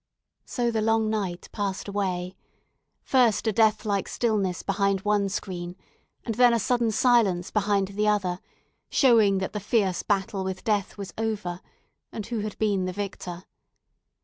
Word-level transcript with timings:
So 0.47 0.71
the 0.71 0.81
long 0.81 1.11
night 1.11 1.47
passed 1.51 1.87
away; 1.87 2.35
first 3.03 3.45
a 3.45 3.53
deathlike 3.53 4.07
stillness 4.07 4.63
behind 4.63 5.01
one 5.01 5.29
screen, 5.29 5.75
and 6.25 6.33
then 6.33 6.55
a 6.55 6.59
sudden 6.59 6.89
silence 6.89 7.51
behind 7.51 7.89
the 7.89 8.07
other, 8.07 8.39
showing 8.89 9.37
that 9.37 9.53
the 9.53 9.59
fierce 9.59 10.01
battle 10.01 10.43
with 10.43 10.63
death 10.63 10.97
was 10.97 11.13
over, 11.19 11.61
and 12.11 12.25
who 12.25 12.39
had 12.39 12.57
been 12.57 12.85
the 12.85 12.93
victor. 12.93 13.43